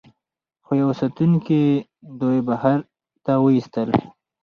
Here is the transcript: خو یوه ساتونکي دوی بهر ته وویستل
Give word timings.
خو 0.65 0.71
یوه 0.81 0.93
ساتونکي 1.01 1.61
دوی 2.21 2.39
بهر 2.47 2.79
ته 3.23 3.31
وویستل 3.41 3.89